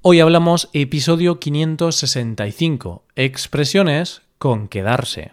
Hoy 0.00 0.20
hablamos 0.20 0.70
episodio 0.74 1.40
565, 1.40 3.02
expresiones 3.16 4.22
con 4.38 4.68
quedarse. 4.68 5.32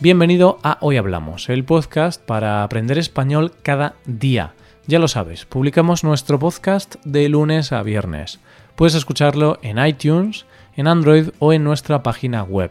Bienvenido 0.00 0.58
a 0.62 0.76
Hoy 0.82 0.98
Hablamos, 0.98 1.48
el 1.48 1.64
podcast 1.64 2.20
para 2.20 2.62
aprender 2.62 2.98
español 2.98 3.52
cada 3.62 3.94
día. 4.04 4.52
Ya 4.86 4.98
lo 4.98 5.08
sabes, 5.08 5.46
publicamos 5.46 6.04
nuestro 6.04 6.38
podcast 6.38 6.96
de 7.06 7.26
lunes 7.30 7.72
a 7.72 7.82
viernes. 7.82 8.38
Puedes 8.76 8.94
escucharlo 8.94 9.58
en 9.62 9.78
iTunes, 9.78 10.44
en 10.76 10.88
Android 10.88 11.30
o 11.38 11.54
en 11.54 11.64
nuestra 11.64 12.02
página 12.02 12.42
web. 12.42 12.70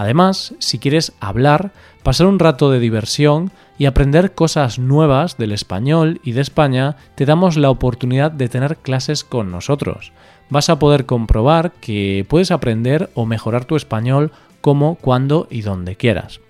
Además, 0.00 0.54
si 0.60 0.78
quieres 0.78 1.12
hablar, 1.20 1.72
pasar 2.02 2.26
un 2.26 2.38
rato 2.38 2.70
de 2.70 2.80
diversión 2.80 3.50
y 3.76 3.84
aprender 3.84 4.34
cosas 4.34 4.78
nuevas 4.78 5.36
del 5.36 5.52
español 5.52 6.22
y 6.24 6.32
de 6.32 6.40
España, 6.40 6.96
te 7.16 7.26
damos 7.26 7.58
la 7.58 7.68
oportunidad 7.68 8.30
de 8.30 8.48
tener 8.48 8.78
clases 8.78 9.24
con 9.24 9.50
nosotros. 9.50 10.12
Vas 10.48 10.70
a 10.70 10.78
poder 10.78 11.04
comprobar 11.04 11.72
que 11.82 12.24
puedes 12.30 12.50
aprender 12.50 13.10
o 13.12 13.26
mejorar 13.26 13.66
tu 13.66 13.76
español 13.76 14.32
como, 14.62 14.94
cuando 14.94 15.46
y 15.50 15.60
donde 15.60 15.96
quieras. 15.96 16.40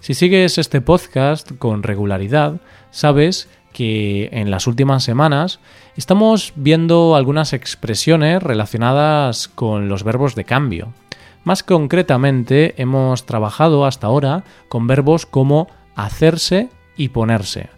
Si 0.00 0.14
sigues 0.14 0.56
este 0.56 0.80
podcast 0.80 1.52
con 1.58 1.82
regularidad, 1.82 2.62
sabes 2.92 3.50
que 3.74 4.30
en 4.32 4.50
las 4.50 4.66
últimas 4.66 5.04
semanas 5.04 5.60
estamos 5.96 6.54
viendo 6.56 7.14
algunas 7.14 7.52
expresiones 7.52 8.42
relacionadas 8.42 9.48
con 9.48 9.90
los 9.90 10.02
verbos 10.02 10.34
de 10.34 10.44
cambio. 10.44 10.94
Más 11.46 11.62
concretamente, 11.62 12.74
hemos 12.76 13.24
trabajado 13.24 13.86
hasta 13.86 14.08
ahora 14.08 14.42
con 14.68 14.88
verbos 14.88 15.26
como 15.26 15.68
hacerse 15.94 16.70
y 16.96 17.10
ponerse. 17.10 17.68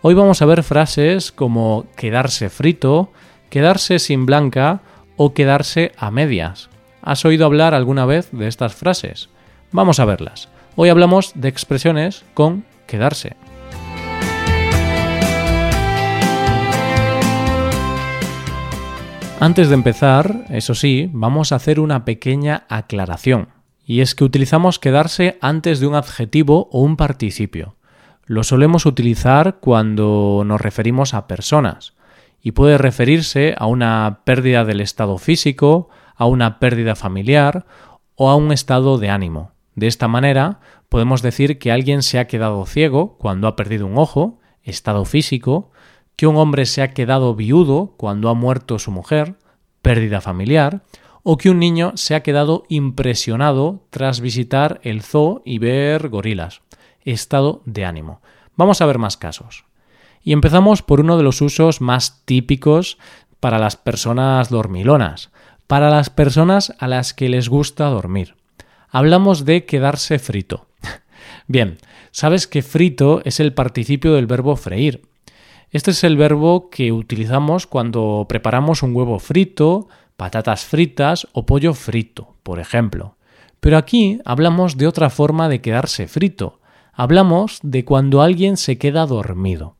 Hoy 0.00 0.14
vamos 0.14 0.42
a 0.42 0.44
ver 0.44 0.64
frases 0.64 1.30
como 1.30 1.86
quedarse 1.94 2.50
frito, 2.50 3.12
quedarse 3.48 4.00
sin 4.00 4.26
blanca 4.26 4.80
o 5.16 5.34
quedarse 5.34 5.92
a 5.96 6.10
medias. 6.10 6.68
¿Has 7.00 7.24
oído 7.24 7.46
hablar 7.46 7.74
alguna 7.74 8.06
vez 8.06 8.28
de 8.32 8.48
estas 8.48 8.74
frases? 8.74 9.28
Vamos 9.70 10.00
a 10.00 10.04
verlas. 10.04 10.48
Hoy 10.74 10.88
hablamos 10.88 11.30
de 11.36 11.46
expresiones 11.46 12.24
con 12.34 12.64
quedarse. 12.88 13.36
Antes 19.42 19.68
de 19.70 19.74
empezar, 19.74 20.44
eso 20.50 20.72
sí, 20.72 21.10
vamos 21.12 21.50
a 21.50 21.56
hacer 21.56 21.80
una 21.80 22.04
pequeña 22.04 22.64
aclaración. 22.68 23.48
Y 23.84 24.00
es 24.00 24.14
que 24.14 24.22
utilizamos 24.22 24.78
quedarse 24.78 25.36
antes 25.40 25.80
de 25.80 25.88
un 25.88 25.96
adjetivo 25.96 26.68
o 26.70 26.80
un 26.80 26.96
participio. 26.96 27.74
Lo 28.24 28.44
solemos 28.44 28.86
utilizar 28.86 29.58
cuando 29.58 30.44
nos 30.46 30.60
referimos 30.60 31.12
a 31.12 31.26
personas 31.26 31.94
y 32.40 32.52
puede 32.52 32.78
referirse 32.78 33.56
a 33.58 33.66
una 33.66 34.20
pérdida 34.24 34.64
del 34.64 34.80
estado 34.80 35.18
físico, 35.18 35.88
a 36.14 36.26
una 36.26 36.60
pérdida 36.60 36.94
familiar 36.94 37.66
o 38.14 38.30
a 38.30 38.36
un 38.36 38.52
estado 38.52 38.98
de 38.98 39.10
ánimo. 39.10 39.50
De 39.74 39.88
esta 39.88 40.06
manera, 40.06 40.60
podemos 40.88 41.20
decir 41.20 41.58
que 41.58 41.72
alguien 41.72 42.04
se 42.04 42.20
ha 42.20 42.28
quedado 42.28 42.64
ciego 42.64 43.18
cuando 43.18 43.48
ha 43.48 43.56
perdido 43.56 43.86
un 43.86 43.98
ojo, 43.98 44.38
estado 44.62 45.04
físico, 45.04 45.72
que 46.16 46.26
un 46.26 46.36
hombre 46.36 46.66
se 46.66 46.82
ha 46.82 46.92
quedado 46.92 47.34
viudo 47.34 47.94
cuando 47.96 48.28
ha 48.28 48.34
muerto 48.34 48.78
su 48.78 48.90
mujer, 48.90 49.36
pérdida 49.82 50.20
familiar, 50.20 50.82
o 51.22 51.36
que 51.36 51.50
un 51.50 51.58
niño 51.58 51.92
se 51.94 52.14
ha 52.14 52.22
quedado 52.22 52.64
impresionado 52.68 53.84
tras 53.90 54.20
visitar 54.20 54.80
el 54.82 55.02
zoo 55.02 55.42
y 55.44 55.58
ver 55.58 56.08
gorilas, 56.08 56.62
estado 57.04 57.62
de 57.64 57.84
ánimo. 57.84 58.20
Vamos 58.56 58.80
a 58.80 58.86
ver 58.86 58.98
más 58.98 59.16
casos. 59.16 59.64
Y 60.22 60.32
empezamos 60.32 60.82
por 60.82 61.00
uno 61.00 61.16
de 61.16 61.22
los 61.22 61.40
usos 61.40 61.80
más 61.80 62.22
típicos 62.24 62.98
para 63.40 63.58
las 63.58 63.76
personas 63.76 64.50
dormilonas, 64.50 65.30
para 65.66 65.90
las 65.90 66.10
personas 66.10 66.74
a 66.78 66.86
las 66.86 67.14
que 67.14 67.28
les 67.28 67.48
gusta 67.48 67.86
dormir. 67.86 68.36
Hablamos 68.88 69.44
de 69.44 69.64
quedarse 69.64 70.18
frito. 70.18 70.66
Bien, 71.48 71.78
sabes 72.10 72.46
que 72.46 72.62
frito 72.62 73.22
es 73.24 73.40
el 73.40 73.52
participio 73.52 74.12
del 74.12 74.26
verbo 74.26 74.54
freír, 74.56 75.02
este 75.72 75.92
es 75.92 76.04
el 76.04 76.18
verbo 76.18 76.68
que 76.68 76.92
utilizamos 76.92 77.66
cuando 77.66 78.26
preparamos 78.28 78.82
un 78.82 78.94
huevo 78.94 79.18
frito, 79.18 79.88
patatas 80.18 80.66
fritas 80.66 81.26
o 81.32 81.46
pollo 81.46 81.72
frito, 81.72 82.34
por 82.42 82.60
ejemplo. 82.60 83.16
Pero 83.58 83.78
aquí 83.78 84.20
hablamos 84.26 84.76
de 84.76 84.86
otra 84.86 85.08
forma 85.08 85.48
de 85.48 85.62
quedarse 85.62 86.08
frito. 86.08 86.60
Hablamos 86.92 87.58
de 87.62 87.86
cuando 87.86 88.20
alguien 88.20 88.58
se 88.58 88.76
queda 88.76 89.06
dormido. 89.06 89.76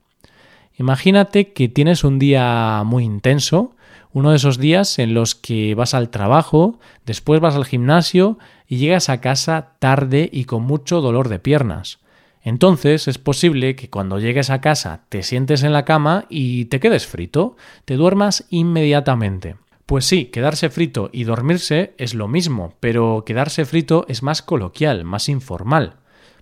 Imagínate 0.79 1.53
que 1.53 1.69
tienes 1.69 2.03
un 2.03 2.17
día 2.17 2.81
muy 2.83 3.03
intenso, 3.03 3.75
uno 4.13 4.31
de 4.31 4.37
esos 4.37 4.57
días 4.57 4.97
en 4.97 5.13
los 5.13 5.35
que 5.35 5.75
vas 5.75 5.93
al 5.93 6.09
trabajo, 6.09 6.79
después 7.05 7.39
vas 7.39 7.55
al 7.55 7.65
gimnasio 7.65 8.39
y 8.67 8.77
llegas 8.77 9.09
a 9.09 9.21
casa 9.21 9.73
tarde 9.77 10.27
y 10.31 10.45
con 10.45 10.63
mucho 10.63 11.01
dolor 11.01 11.29
de 11.29 11.37
piernas. 11.37 11.99
Entonces 12.43 13.07
es 13.07 13.17
posible 13.17 13.75
que 13.75 13.89
cuando 13.89 14.19
llegues 14.19 14.49
a 14.49 14.59
casa 14.59 15.05
te 15.09 15.23
sientes 15.23 15.63
en 15.63 15.71
la 15.71 15.85
cama 15.85 16.25
y 16.29 16.65
te 16.65 16.81
quedes 16.81 17.07
frito, 17.07 17.55
te 17.85 17.95
duermas 17.95 18.45
inmediatamente. 18.49 19.55
Pues 19.85 20.05
sí, 20.05 20.25
quedarse 20.25 20.69
frito 20.69 21.09
y 21.13 21.23
dormirse 21.23 21.93
es 21.97 22.13
lo 22.13 22.27
mismo, 22.27 22.73
pero 22.79 23.23
quedarse 23.25 23.65
frito 23.65 24.05
es 24.09 24.23
más 24.23 24.41
coloquial, 24.41 25.05
más 25.05 25.29
informal. 25.29 25.95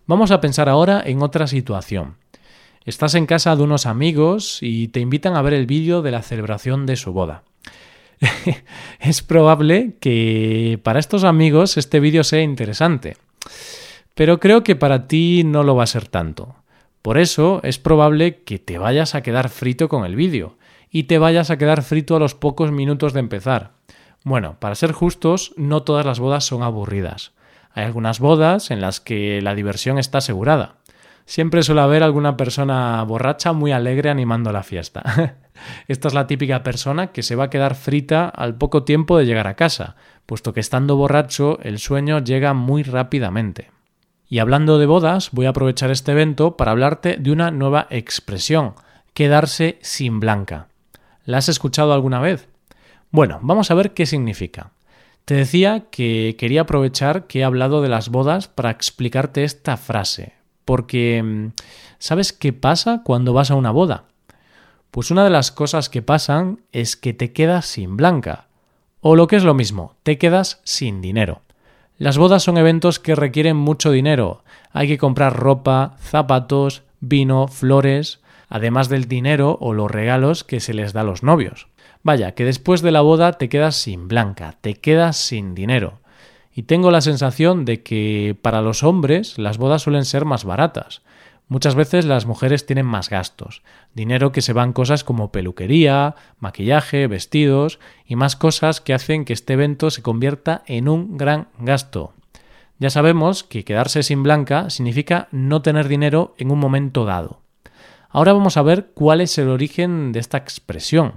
Vamos 0.08 0.32
a 0.32 0.42
pensar 0.42 0.70
ahora 0.70 1.02
en 1.06 1.22
otra 1.22 1.48
situación. 1.48 2.18
Estás 2.84 3.14
en 3.14 3.28
casa 3.28 3.56
de 3.56 3.62
unos 3.62 3.86
amigos 3.86 4.58
y 4.62 4.88
te 4.88 5.00
invitan 5.00 5.36
a 5.36 5.42
ver 5.44 5.54
el 5.54 5.68
vídeo 5.68 6.02
de 6.02 6.12
la 6.12 6.24
celebración 6.24 6.88
de 6.88 6.96
su 6.96 7.14
boda. 7.14 7.44
es 9.00 9.22
probable 9.22 9.94
que 10.00 10.80
para 10.82 11.00
estos 11.00 11.24
amigos 11.24 11.78
este 11.78 12.00
vídeo 12.00 12.24
sea 12.24 12.42
interesante. 12.42 13.18
Pero 14.22 14.40
creo 14.40 14.64
que 14.64 14.76
para 14.76 15.08
ti 15.08 15.42
no 15.44 15.64
lo 15.64 15.76
va 15.76 15.82
a 15.82 15.88
ser 15.88 16.08
tanto. 16.08 16.54
Por 17.02 17.18
eso 17.18 17.60
es 17.64 17.80
probable 17.80 18.44
que 18.44 18.60
te 18.60 18.78
vayas 18.78 19.16
a 19.16 19.24
quedar 19.24 19.50
frito 19.50 19.90
con 19.90 20.06
el 20.06 20.16
vídeo 20.16 20.60
y 20.92 21.06
te 21.06 21.18
vayas 21.18 21.50
a 21.50 21.58
quedar 21.58 21.82
frito 21.82 22.16
a 22.16 22.20
los 22.20 22.36
pocos 22.36 22.72
minutos 22.72 23.14
de 23.14 23.20
empezar. 23.20 23.72
Bueno, 24.24 24.58
para 24.60 24.76
ser 24.76 24.92
justos, 24.92 25.56
no 25.58 25.82
todas 25.82 26.06
las 26.06 26.20
bodas 26.20 26.46
son 26.46 26.62
aburridas. 26.62 27.32
Hay 27.74 27.84
algunas 27.84 28.20
bodas 28.20 28.70
en 28.70 28.80
las 28.80 29.00
que 29.00 29.42
la 29.42 29.56
diversión 29.56 29.98
está 29.98 30.20
asegurada. 30.20 30.76
Siempre 31.26 31.64
suele 31.64 31.82
haber 31.82 32.04
alguna 32.04 32.38
persona 32.38 33.02
borracha 33.02 33.54
muy 33.54 33.72
alegre 33.72 34.12
animando 34.12 34.52
la 34.52 34.62
fiesta. 34.62 35.02
Esta 35.88 36.10
es 36.10 36.14
la 36.14 36.28
típica 36.28 36.62
persona 36.62 37.08
que 37.08 37.24
se 37.24 37.36
va 37.36 37.46
a 37.46 37.50
quedar 37.50 37.74
frita 37.74 38.30
al 38.30 38.54
poco 38.54 38.84
tiempo 38.84 39.18
de 39.18 39.26
llegar 39.26 39.48
a 39.48 39.56
casa, 39.56 39.96
puesto 40.28 40.54
que 40.54 40.60
estando 40.60 40.96
borracho 40.96 41.58
el 41.64 41.80
sueño 41.80 42.20
llega 42.20 42.54
muy 42.54 42.84
rápidamente. 42.84 43.81
Y 44.32 44.40
hablando 44.40 44.80
de 44.80 44.86
bodas, 44.86 45.32
voy 45.34 45.46
a 45.46 45.50
aprovechar 45.50 45.92
este 45.92 46.14
evento 46.14 46.56
para 46.56 46.72
hablarte 46.72 47.18
de 47.18 47.34
una 47.34 47.52
nueva 47.52 47.88
expresión, 47.90 48.76
quedarse 49.14 49.78
sin 49.82 50.22
blanca. 50.22 50.70
¿La 51.26 51.40
has 51.40 51.50
escuchado 51.50 51.92
alguna 51.92 52.22
vez? 52.22 52.48
Bueno, 53.12 53.40
vamos 53.42 53.70
a 53.70 53.74
ver 53.74 53.94
qué 53.94 54.06
significa. 54.06 54.72
Te 55.26 55.34
decía 55.34 55.88
que 55.92 56.38
quería 56.40 56.62
aprovechar 56.62 57.28
que 57.28 57.40
he 57.40 57.44
hablado 57.44 57.82
de 57.82 57.90
las 57.90 58.08
bodas 58.08 58.48
para 58.48 58.72
explicarte 58.72 59.44
esta 59.44 59.76
frase, 59.76 60.32
porque 60.64 61.22
mm, 61.22 61.48
¿sabes 62.00 62.32
qué 62.32 62.54
pasa 62.54 63.02
cuando 63.04 63.34
vas 63.34 63.52
a 63.52 63.56
una 63.56 63.72
boda? 63.72 64.06
Pues 64.92 65.12
una 65.12 65.26
de 65.26 65.30
las 65.30 65.52
cosas 65.52 65.90
que 65.90 66.04
pasan 66.04 66.62
es 66.72 66.96
que 66.96 67.12
te 67.14 67.34
quedas 67.34 67.66
sin 67.66 67.98
blanca, 67.98 68.48
o 69.02 69.18
lo 69.18 69.28
que 69.28 69.36
es 69.36 69.44
lo 69.44 69.56
mismo, 69.56 69.96
te 70.04 70.18
quedas 70.18 70.62
sin 70.64 71.02
dinero. 71.02 71.42
Las 72.02 72.18
bodas 72.18 72.42
son 72.42 72.58
eventos 72.58 72.98
que 72.98 73.14
requieren 73.14 73.56
mucho 73.56 73.92
dinero. 73.92 74.44
Hay 74.72 74.88
que 74.88 74.98
comprar 74.98 75.38
ropa, 75.38 75.98
zapatos, 76.00 76.82
vino, 77.00 77.48
flores, 77.48 78.22
además 78.50 78.90
del 78.90 79.08
dinero 79.08 79.60
o 79.62 79.74
los 79.74 79.92
regalos 79.92 80.44
que 80.44 80.62
se 80.62 80.74
les 80.74 80.94
da 80.94 81.02
a 81.02 81.04
los 81.04 81.22
novios. 81.22 81.68
Vaya, 82.02 82.32
que 82.32 82.44
después 82.44 82.82
de 82.82 82.90
la 82.90 83.02
boda 83.02 83.34
te 83.34 83.50
quedas 83.50 83.76
sin 83.76 84.08
blanca, 84.08 84.58
te 84.62 84.74
quedas 84.74 85.16
sin 85.16 85.54
dinero. 85.54 86.00
Y 86.52 86.64
tengo 86.64 86.90
la 86.90 87.02
sensación 87.02 87.66
de 87.66 87.84
que 87.84 88.36
para 88.42 88.64
los 88.64 88.82
hombres 88.82 89.38
las 89.38 89.60
bodas 89.60 89.84
suelen 89.84 90.06
ser 90.06 90.26
más 90.26 90.44
baratas. 90.44 91.04
Muchas 91.52 91.76
veces 91.76 92.06
las 92.06 92.26
mujeres 92.26 92.66
tienen 92.66 92.86
más 92.86 93.10
gastos, 93.10 93.62
dinero 93.94 94.32
que 94.32 94.42
se 94.42 94.54
va 94.54 94.64
en 94.64 94.72
cosas 94.72 95.04
como 95.04 95.34
peluquería, 95.34 96.16
maquillaje, 96.40 97.08
vestidos 97.08 97.78
y 98.06 98.16
más 98.16 98.38
cosas 98.38 98.80
que 98.80 98.94
hacen 98.94 99.26
que 99.26 99.34
este 99.34 99.52
evento 99.52 99.90
se 99.90 100.02
convierta 100.02 100.64
en 100.66 100.88
un 100.88 101.18
gran 101.18 101.50
gasto. 101.60 102.14
Ya 102.80 102.90
sabemos 102.90 103.44
que 103.44 103.66
quedarse 103.66 104.02
sin 104.02 104.24
blanca 104.24 104.70
significa 104.70 105.28
no 105.32 105.62
tener 105.62 105.90
dinero 105.90 106.36
en 106.38 106.52
un 106.52 106.60
momento 106.60 107.04
dado. 107.04 107.42
Ahora 108.08 108.32
vamos 108.32 108.56
a 108.56 108.62
ver 108.62 108.92
cuál 108.94 109.20
es 109.20 109.38
el 109.38 109.50
origen 109.50 110.14
de 110.14 110.22
esta 110.22 110.38
expresión. 110.38 111.16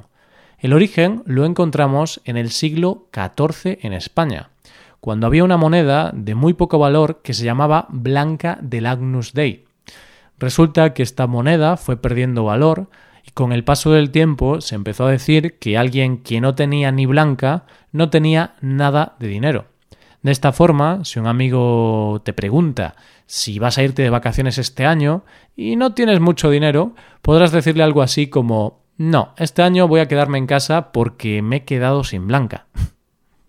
El 0.59 0.73
origen 0.73 1.23
lo 1.27 1.45
encontramos 1.45 2.21
en 2.25 2.37
el 2.37 2.51
siglo 2.51 3.07
XIV 3.15 3.79
en 3.83 3.93
España, 3.93 4.51
cuando 4.99 5.29
había 5.29 5.45
una 5.45 5.59
moneda 5.59 6.11
de 6.13 6.35
muy 6.35 6.55
poco 6.55 6.81
valor 6.81 7.21
que 7.23 7.35
se 7.35 7.45
llamaba 7.45 7.87
Blanca 7.89 8.59
del 8.61 8.87
Agnus 8.87 9.33
Dei. 9.33 9.65
Resulta 10.39 10.95
que 10.95 11.03
esta 11.03 11.27
moneda 11.27 11.77
fue 11.77 11.97
perdiendo 11.97 12.45
valor 12.45 12.89
y 13.27 13.31
con 13.31 13.53
el 13.53 13.65
paso 13.65 13.93
del 13.93 14.11
tiempo 14.11 14.61
se 14.61 14.75
empezó 14.75 15.07
a 15.07 15.11
decir 15.11 15.59
que 15.59 15.79
alguien 15.79 16.19
que 16.19 16.41
no 16.41 16.55
tenía 16.55 16.93
ni 16.93 17.07
blanca 17.07 17.65
no 17.93 18.11
tenía 18.11 18.55
nada 18.61 19.17
de 19.19 19.29
dinero. 19.29 19.67
De 20.23 20.33
esta 20.33 20.53
forma, 20.53 21.05
si 21.05 21.19
un 21.19 21.27
amigo 21.27 22.23
te 22.25 22.33
pregunta 22.33 22.97
si 23.27 23.59
vas 23.59 23.79
a 23.79 23.83
irte 23.83 24.03
de 24.03 24.11
vacaciones 24.11 24.59
este 24.59 24.87
año 24.87 25.25
y 25.57 25.77
no 25.77 25.95
tienes 25.95 26.21
mucho 26.21 26.51
dinero, 26.51 26.95
podrás 27.23 27.53
decirle 27.53 27.83
algo 27.83 28.03
así 28.03 28.27
como 28.29 28.85
no, 28.97 29.35
este 29.39 29.63
año 29.63 29.89
voy 29.89 30.01
a 30.01 30.09
quedarme 30.09 30.39
en 30.39 30.47
casa 30.47 30.93
porque 30.93 31.43
me 31.43 31.57
he 31.57 31.65
quedado 31.65 32.05
sin 32.05 32.27
blanca. 32.27 32.67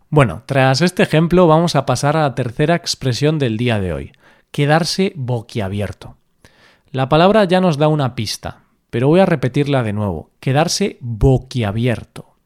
Bueno, 0.08 0.44
tras 0.46 0.82
este 0.82 1.04
ejemplo 1.04 1.46
vamos 1.46 1.76
a 1.76 1.86
pasar 1.86 2.16
a 2.16 2.22
la 2.22 2.36
tercera 2.36 2.76
expresión 2.76 3.38
del 3.38 3.58
día 3.58 3.82
de 3.82 3.92
hoy, 3.92 4.12
quedarse 4.52 5.12
boquiabierto. 5.16 6.16
La 6.96 7.10
palabra 7.10 7.44
ya 7.44 7.60
nos 7.60 7.78
da 7.78 7.90
una 7.90 8.16
pista, 8.16 8.62
pero 8.90 9.10
voy 9.10 9.20
a 9.20 9.26
repetirla 9.26 9.84
de 9.84 9.92
nuevo. 9.92 10.32
Quedarse 10.40 10.98
boquiabierto. 11.02 12.38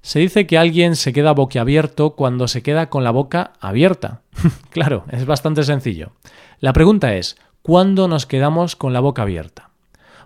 Se 0.00 0.18
dice 0.18 0.46
que 0.46 0.56
alguien 0.56 0.96
se 0.96 1.12
queda 1.12 1.34
boquiabierto 1.34 2.16
cuando 2.16 2.48
se 2.48 2.62
queda 2.62 2.88
con 2.88 3.04
la 3.04 3.10
boca 3.10 3.52
abierta. 3.60 4.22
claro, 4.70 5.04
es 5.10 5.26
bastante 5.26 5.62
sencillo. 5.62 6.12
La 6.58 6.72
pregunta 6.72 7.16
es, 7.16 7.36
¿cuándo 7.60 8.08
nos 8.08 8.24
quedamos 8.24 8.76
con 8.76 8.94
la 8.94 9.00
boca 9.00 9.20
abierta? 9.20 9.68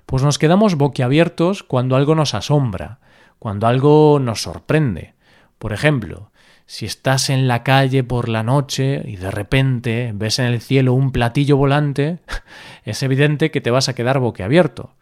Pues 0.07 0.23
nos 0.23 0.39
quedamos 0.39 0.77
boquiabiertos 0.77 1.65
cuando 1.65 1.97
algo 1.97 2.15
nos 2.15 2.35
asombra, 2.35 3.01
cuando 3.41 3.67
algo 3.67 4.21
nos 4.21 4.43
sorprende. 4.43 5.17
Por 5.59 5.73
ejemplo, 5.73 6.31
si 6.67 6.87
estás 6.87 7.31
en 7.31 7.49
la 7.49 7.63
calle 7.63 8.05
por 8.05 8.29
la 8.29 8.43
noche 8.43 9.03
y 9.05 9.17
de 9.17 9.31
repente 9.31 10.13
ves 10.15 10.39
en 10.39 10.47
el 10.47 10.61
cielo 10.61 10.95
un 10.95 11.13
platillo 11.13 11.57
volante, 11.57 12.19
es 12.85 13.03
evidente 13.03 13.51
que 13.51 13.61
te 13.61 13.71
vas 13.71 13.89
a 13.89 13.95
quedar 13.95 14.19
boquiabierto. 14.19 14.95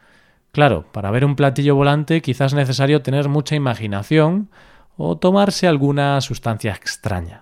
Claro, 0.53 0.85
para 0.91 1.11
ver 1.11 1.25
un 1.25 1.37
platillo 1.37 1.77
volante 1.77 2.23
quizás 2.23 2.53
es 2.53 2.57
necesario 2.57 3.03
tener 3.03 3.29
mucha 3.29 3.55
imaginación 3.55 4.51
o 4.97 5.17
tomarse 5.17 5.69
alguna 5.69 6.21
sustancia 6.21 6.73
extraña. 6.73 7.41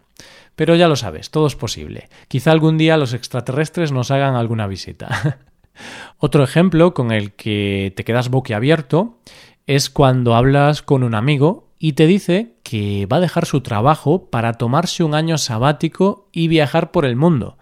Pero 0.54 0.74
ya 0.74 0.88
lo 0.88 0.96
sabes, 0.96 1.30
todo 1.30 1.46
es 1.46 1.56
posible. 1.56 2.08
Quizá 2.26 2.50
algún 2.50 2.78
día 2.78 2.96
los 2.96 3.14
extraterrestres 3.14 3.92
nos 3.92 4.10
hagan 4.10 4.34
alguna 4.34 4.66
visita. 4.66 5.38
Otro 6.18 6.42
ejemplo 6.42 6.94
con 6.94 7.12
el 7.12 7.32
que 7.32 7.92
te 7.96 8.04
quedas 8.04 8.28
boquiabierto 8.28 9.18
es 9.66 9.88
cuando 9.88 10.34
hablas 10.34 10.82
con 10.82 11.02
un 11.02 11.14
amigo 11.14 11.67
y 11.78 11.92
te 11.92 12.06
dice 12.06 12.54
que 12.62 13.06
va 13.06 13.18
a 13.18 13.20
dejar 13.20 13.46
su 13.46 13.60
trabajo 13.60 14.28
para 14.30 14.54
tomarse 14.54 15.04
un 15.04 15.14
año 15.14 15.38
sabático 15.38 16.28
y 16.32 16.48
viajar 16.48 16.90
por 16.90 17.04
el 17.04 17.16
mundo. 17.16 17.56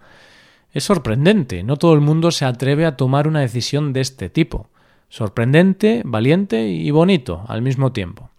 Es 0.71 0.85
sorprendente, 0.85 1.63
no 1.63 1.77
todo 1.77 1.93
el 1.93 2.01
mundo 2.01 2.31
se 2.31 2.45
atreve 2.45 2.85
a 2.85 2.97
tomar 2.97 3.27
una 3.27 3.41
decisión 3.41 3.93
de 3.93 4.01
este 4.01 4.29
tipo. 4.29 4.69
Sorprendente, 5.09 6.01
valiente 6.03 6.67
y 6.67 6.91
bonito 6.91 7.45
al 7.47 7.61
mismo 7.61 7.91
tiempo. 7.91 8.29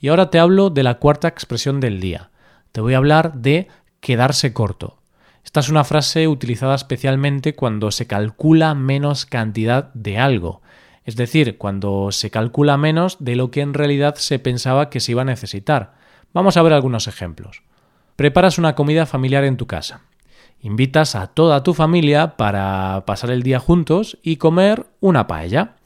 Y 0.00 0.08
ahora 0.08 0.30
te 0.30 0.38
hablo 0.38 0.70
de 0.70 0.82
la 0.82 0.94
cuarta 0.98 1.28
expresión 1.28 1.80
del 1.80 2.00
día. 2.00 2.30
Te 2.72 2.80
voy 2.80 2.94
a 2.94 2.98
hablar 2.98 3.34
de 3.34 3.68
quedarse 4.00 4.52
corto. 4.52 4.98
Esta 5.44 5.60
es 5.60 5.68
una 5.68 5.84
frase 5.84 6.26
utilizada 6.26 6.74
especialmente 6.74 7.54
cuando 7.54 7.90
se 7.90 8.06
calcula 8.06 8.74
menos 8.74 9.26
cantidad 9.26 9.92
de 9.94 10.18
algo, 10.18 10.62
es 11.04 11.16
decir, 11.16 11.58
cuando 11.58 12.12
se 12.12 12.30
calcula 12.30 12.76
menos 12.76 13.18
de 13.20 13.36
lo 13.36 13.50
que 13.50 13.60
en 13.60 13.74
realidad 13.74 14.14
se 14.16 14.38
pensaba 14.38 14.88
que 14.88 15.00
se 15.00 15.12
iba 15.12 15.22
a 15.22 15.26
necesitar. 15.26 15.94
Vamos 16.32 16.56
a 16.56 16.62
ver 16.62 16.72
algunos 16.72 17.06
ejemplos. 17.06 17.62
Preparas 18.16 18.58
una 18.58 18.74
comida 18.74 19.04
familiar 19.06 19.44
en 19.44 19.56
tu 19.56 19.66
casa. 19.66 20.00
Invitas 20.60 21.14
a 21.14 21.26
toda 21.26 21.62
tu 21.62 21.74
familia 21.74 22.36
para 22.36 23.04
pasar 23.06 23.30
el 23.30 23.42
día 23.42 23.58
juntos 23.58 24.18
y 24.22 24.36
comer 24.36 24.86
una 25.00 25.26
paella. 25.26 25.76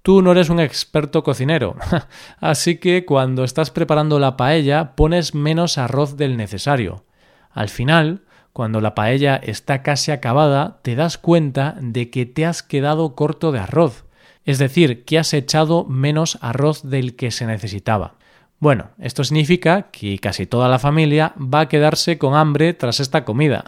Tú 0.00 0.22
no 0.22 0.32
eres 0.32 0.48
un 0.48 0.60
experto 0.60 1.22
cocinero, 1.22 1.76
así 2.40 2.78
que 2.78 3.04
cuando 3.04 3.44
estás 3.44 3.70
preparando 3.70 4.18
la 4.18 4.36
paella 4.36 4.94
pones 4.96 5.34
menos 5.34 5.76
arroz 5.78 6.16
del 6.16 6.36
necesario. 6.36 7.04
Al 7.50 7.68
final, 7.68 8.22
cuando 8.52 8.80
la 8.80 8.94
paella 8.94 9.36
está 9.36 9.82
casi 9.82 10.10
acabada, 10.10 10.78
te 10.82 10.94
das 10.94 11.18
cuenta 11.18 11.76
de 11.80 12.10
que 12.10 12.24
te 12.26 12.46
has 12.46 12.62
quedado 12.62 13.14
corto 13.14 13.52
de 13.52 13.60
arroz 13.60 14.04
es 14.44 14.58
decir, 14.58 15.04
que 15.04 15.18
has 15.18 15.32
echado 15.34 15.84
menos 15.84 16.38
arroz 16.40 16.82
del 16.82 17.16
que 17.16 17.30
se 17.30 17.46
necesitaba. 17.46 18.14
Bueno, 18.60 18.90
esto 18.98 19.24
significa 19.24 19.90
que 19.90 20.18
casi 20.18 20.46
toda 20.46 20.68
la 20.68 20.78
familia 20.78 21.34
va 21.36 21.60
a 21.60 21.68
quedarse 21.68 22.18
con 22.18 22.34
hambre 22.34 22.72
tras 22.72 23.00
esta 23.00 23.24
comida. 23.24 23.64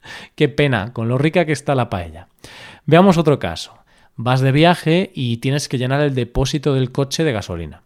Qué 0.34 0.48
pena, 0.48 0.92
con 0.92 1.08
lo 1.08 1.18
rica 1.18 1.44
que 1.44 1.52
está 1.52 1.74
la 1.74 1.90
paella. 1.90 2.28
Veamos 2.86 3.18
otro 3.18 3.38
caso. 3.38 3.74
Vas 4.16 4.40
de 4.40 4.52
viaje 4.52 5.12
y 5.14 5.38
tienes 5.38 5.68
que 5.68 5.78
llenar 5.78 6.00
el 6.00 6.14
depósito 6.14 6.74
del 6.74 6.92
coche 6.92 7.24
de 7.24 7.32
gasolina. 7.32 7.82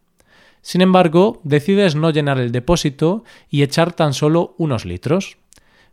Sin 0.63 0.81
embargo, 0.81 1.41
decides 1.45 1.95
no 1.95 2.11
llenar 2.11 2.39
el 2.39 2.51
depósito 2.51 3.25
y 3.51 3.63
echar 3.63 3.93
tan 3.93 4.15
solo 4.15 4.55
unos 4.57 4.87
litros. 4.87 5.37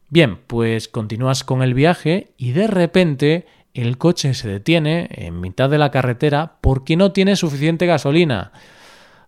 Bien, 0.08 0.40
pues 0.48 0.88
continúas 0.88 1.44
con 1.44 1.62
el 1.62 1.74
viaje 1.74 2.32
y 2.38 2.54
de 2.54 2.68
repente 2.68 3.46
el 3.74 3.98
coche 3.98 4.34
se 4.34 4.50
detiene 4.50 5.08
en 5.12 5.40
mitad 5.40 5.70
de 5.70 5.78
la 5.78 5.92
carretera 5.92 6.58
porque 6.62 6.98
no 6.98 7.12
tiene 7.12 7.36
suficiente 7.36 7.86
gasolina. 7.86 8.52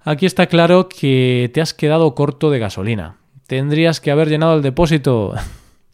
Aquí 0.02 0.26
está 0.26 0.48
claro 0.48 0.90
que 0.90 1.50
te 1.54 1.62
has 1.62 1.74
quedado 1.74 2.14
corto 2.14 2.52
de 2.52 2.60
gasolina. 2.60 3.18
Tendrías 3.48 4.02
que 4.02 4.12
haber 4.12 4.28
llenado 4.28 4.56
el 4.56 4.62
depósito. 4.62 5.34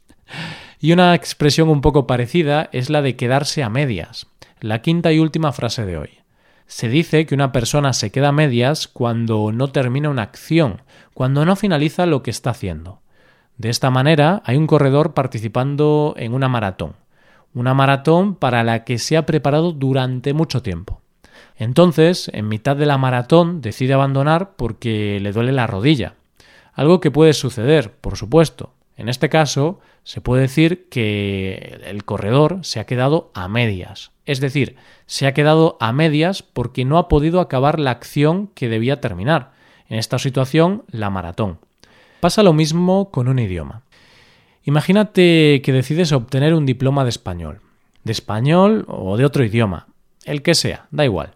y 0.80 0.94
una 0.94 1.14
expresión 1.14 1.70
un 1.70 1.82
poco 1.82 2.08
parecida 2.08 2.70
es 2.72 2.90
la 2.90 3.02
de 3.02 3.16
quedarse 3.16 3.62
a 3.62 3.70
medias. 3.70 4.28
La 4.62 4.82
quinta 4.82 5.12
y 5.12 5.20
última 5.20 5.52
frase 5.52 5.86
de 5.86 5.98
hoy. 5.98 6.10
Se 6.66 6.90
dice 6.90 7.26
que 7.26 7.36
una 7.36 7.52
persona 7.52 7.94
se 7.94 8.12
queda 8.12 8.30
a 8.30 8.34
medias 8.34 8.88
cuando 8.88 9.52
no 9.52 9.72
termina 9.72 10.10
una 10.10 10.24
acción, 10.24 10.82
cuando 11.14 11.46
no 11.46 11.56
finaliza 11.56 12.06
lo 12.06 12.22
que 12.22 12.32
está 12.32 12.52
haciendo. 12.52 13.02
De 13.58 13.70
esta 13.70 13.90
manera 13.90 14.42
hay 14.46 14.58
un 14.58 14.68
corredor 14.68 15.14
participando 15.14 16.14
en 16.18 16.34
una 16.34 16.48
maratón 16.48 16.96
una 17.54 17.74
maratón 17.74 18.36
para 18.36 18.64
la 18.64 18.84
que 18.84 18.98
se 18.98 19.18
ha 19.18 19.26
preparado 19.26 19.72
durante 19.72 20.34
mucho 20.34 20.62
tiempo. 20.62 21.02
Entonces, 21.56 22.30
en 22.34 22.48
mitad 22.48 22.76
de 22.76 22.86
la 22.86 22.98
maratón 22.98 23.62
decide 23.62 23.94
abandonar 23.94 24.56
porque 24.56 25.20
le 25.22 25.32
duele 25.32 25.52
la 25.52 25.68
rodilla. 25.68 26.16
Algo 26.74 27.02
que 27.02 27.12
puede 27.12 27.34
suceder, 27.34 27.92
por 27.92 28.16
supuesto. 28.16 28.74
En 28.96 29.10
este 29.10 29.30
caso, 29.30 29.80
se 30.04 30.22
puede 30.22 30.44
decir 30.44 30.88
que 30.90 31.80
el 31.86 32.06
corredor 32.06 32.60
se 32.64 32.80
ha 32.80 32.86
quedado 32.86 33.32
a 33.34 33.48
medias. 33.48 34.12
Es 34.26 34.40
decir, 34.40 34.76
se 35.06 35.28
ha 35.28 35.34
quedado 35.34 35.78
a 35.80 35.92
medias 35.92 36.44
porque 36.44 36.86
no 36.86 36.98
ha 36.98 37.08
podido 37.08 37.40
acabar 37.40 37.80
la 37.80 37.92
acción 37.92 38.48
que 38.48 38.70
debía 38.70 39.02
terminar. 39.02 39.52
En 39.88 39.98
esta 39.98 40.20
situación, 40.20 40.84
la 40.92 41.10
maratón. 41.10 41.60
Pasa 42.20 42.44
lo 42.44 42.54
mismo 42.54 43.10
con 43.12 43.28
un 43.28 43.40
idioma. 43.40 43.84
Imagínate 44.64 45.62
que 45.64 45.74
decides 45.74 46.12
obtener 46.12 46.54
un 46.54 46.66
diploma 46.66 47.04
de 47.04 47.10
español, 47.10 47.60
de 48.04 48.12
español 48.12 48.86
o 48.88 49.18
de 49.18 49.26
otro 49.26 49.44
idioma, 49.44 49.88
el 50.26 50.42
que 50.42 50.56
sea, 50.56 50.88
da 50.92 51.06
igual. 51.06 51.36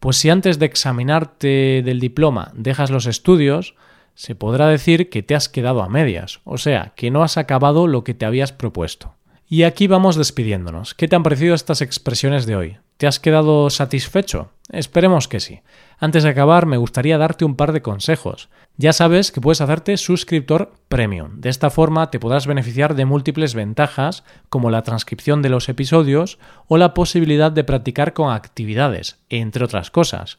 Pues 0.00 0.16
si 0.16 0.28
antes 0.30 0.58
de 0.58 0.66
examinarte 0.66 1.82
del 1.84 2.00
diploma 2.00 2.52
dejas 2.54 2.90
los 2.90 3.06
estudios, 3.06 3.74
se 4.14 4.34
podrá 4.34 4.68
decir 4.68 5.08
que 5.08 5.22
te 5.22 5.34
has 5.34 5.48
quedado 5.48 5.82
a 5.82 5.88
medias, 5.88 6.40
o 6.44 6.58
sea, 6.58 6.92
que 6.94 7.10
no 7.10 7.22
has 7.22 7.36
acabado 7.36 7.86
lo 7.86 8.04
que 8.04 8.14
te 8.14 8.26
habías 8.26 8.52
propuesto. 8.52 9.14
Y 9.48 9.64
aquí 9.64 9.86
vamos 9.86 10.16
despidiéndonos. 10.16 10.94
¿Qué 10.94 11.06
te 11.06 11.16
han 11.16 11.22
parecido 11.22 11.54
estas 11.54 11.82
expresiones 11.82 12.46
de 12.46 12.56
hoy? 12.56 12.76
¿Te 12.96 13.06
has 13.06 13.20
quedado 13.20 13.68
satisfecho? 13.70 14.50
Esperemos 14.70 15.28
que 15.28 15.40
sí. 15.40 15.60
Antes 15.98 16.22
de 16.22 16.30
acabar, 16.30 16.64
me 16.64 16.78
gustaría 16.78 17.18
darte 17.18 17.44
un 17.44 17.54
par 17.54 17.72
de 17.72 17.82
consejos. 17.82 18.48
Ya 18.76 18.92
sabes 18.92 19.30
que 19.30 19.40
puedes 19.40 19.60
hacerte 19.60 19.96
suscriptor 19.96 20.72
premium. 20.88 21.40
De 21.40 21.50
esta 21.50 21.70
forma 21.70 22.10
te 22.10 22.18
podrás 22.18 22.46
beneficiar 22.46 22.94
de 22.94 23.04
múltiples 23.04 23.54
ventajas 23.54 24.24
como 24.48 24.70
la 24.70 24.82
transcripción 24.82 25.42
de 25.42 25.50
los 25.50 25.68
episodios 25.68 26.38
o 26.66 26.78
la 26.78 26.94
posibilidad 26.94 27.52
de 27.52 27.64
practicar 27.64 28.14
con 28.14 28.32
actividades, 28.32 29.18
entre 29.28 29.64
otras 29.64 29.90
cosas. 29.90 30.38